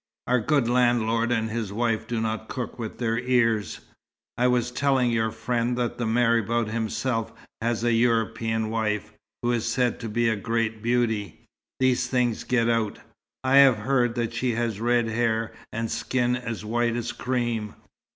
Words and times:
Our 0.25 0.39
good 0.39 0.67
landlord 0.67 1.31
and 1.31 1.51
his 1.51 1.71
wife 1.71 2.07
do 2.07 2.19
not 2.19 2.49
cook 2.49 2.79
with 2.79 2.97
their 2.97 3.19
ears. 3.19 3.81
I 4.35 4.47
was 4.47 4.71
telling 4.71 5.11
your 5.11 5.29
friend 5.29 5.77
that 5.77 5.99
the 5.99 6.07
marabout 6.07 6.69
himself 6.69 7.31
has 7.61 7.83
a 7.83 7.93
European 7.93 8.71
wife 8.71 9.13
who 9.43 9.51
is 9.51 9.67
said 9.67 9.99
to 9.99 10.09
be 10.09 10.27
a 10.27 10.35
great 10.35 10.81
beauty. 10.81 11.41
These 11.79 12.07
things 12.07 12.43
get 12.45 12.67
out. 12.67 12.97
I 13.43 13.57
have 13.57 13.77
heard 13.77 14.15
that 14.15 14.33
she 14.33 14.55
has 14.55 14.79
red 14.81 15.07
hair 15.07 15.53
and 15.71 15.91
skin 15.91 16.35
as 16.35 16.65
white 16.65 16.95
as 16.95 17.11
cream. 17.11 17.75